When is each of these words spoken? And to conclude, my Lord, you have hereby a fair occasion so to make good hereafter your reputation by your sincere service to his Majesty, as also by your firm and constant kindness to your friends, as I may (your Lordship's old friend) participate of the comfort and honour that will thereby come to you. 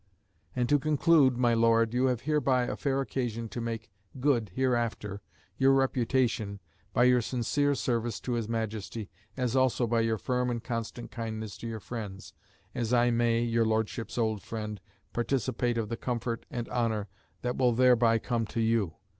And 0.55 0.67
to 0.67 0.79
conclude, 0.79 1.37
my 1.37 1.53
Lord, 1.53 1.93
you 1.93 2.07
have 2.07 2.21
hereby 2.21 2.63
a 2.63 2.75
fair 2.75 3.01
occasion 3.01 3.43
so 3.45 3.49
to 3.49 3.61
make 3.61 3.91
good 4.19 4.49
hereafter 4.55 5.21
your 5.59 5.73
reputation 5.73 6.59
by 6.91 7.03
your 7.03 7.21
sincere 7.21 7.75
service 7.75 8.19
to 8.21 8.31
his 8.31 8.49
Majesty, 8.49 9.11
as 9.37 9.55
also 9.55 9.85
by 9.85 10.01
your 10.01 10.17
firm 10.17 10.49
and 10.49 10.63
constant 10.63 11.11
kindness 11.11 11.55
to 11.59 11.67
your 11.67 11.79
friends, 11.79 12.33
as 12.73 12.93
I 12.93 13.11
may 13.11 13.43
(your 13.43 13.63
Lordship's 13.63 14.17
old 14.17 14.41
friend) 14.41 14.81
participate 15.13 15.77
of 15.77 15.89
the 15.89 15.97
comfort 15.97 16.47
and 16.49 16.67
honour 16.69 17.07
that 17.43 17.55
will 17.57 17.71
thereby 17.73 18.17
come 18.17 18.47
to 18.47 18.59
you. 18.59 18.95